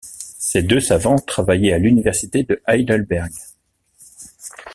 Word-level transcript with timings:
Ces 0.39 0.63
deux 0.63 0.79
savants 0.79 1.17
travaillaient 1.19 1.73
à 1.73 1.77
l'université 1.77 2.41
de 2.41 2.59
Heidelberg. 2.65 3.31